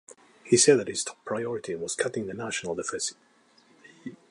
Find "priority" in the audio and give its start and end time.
1.25-1.75